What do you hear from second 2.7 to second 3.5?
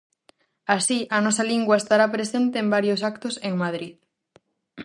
varios actos